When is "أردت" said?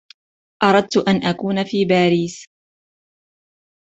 0.63-0.97